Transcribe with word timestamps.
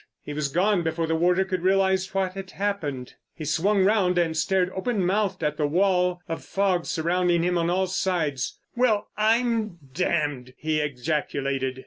He 0.23 0.33
was 0.33 0.47
gone 0.47 0.81
before 0.81 1.05
the 1.05 1.13
warder 1.15 1.45
could 1.45 1.61
realise 1.61 2.11
what 2.11 2.33
had 2.33 2.49
happened. 2.49 3.13
He 3.35 3.45
swung 3.45 3.85
round 3.85 4.17
and 4.17 4.35
stared 4.35 4.71
open 4.71 5.05
mouthed 5.05 5.43
at 5.43 5.57
the 5.57 5.67
wall 5.67 6.23
of 6.27 6.43
fog 6.43 6.87
surrounding 6.87 7.43
him 7.43 7.55
on 7.55 7.69
all 7.69 7.85
sides. 7.85 8.59
"Well, 8.75 9.09
I'm 9.15 9.77
damned!" 9.93 10.55
he 10.57 10.79
ejaculated. 10.79 11.79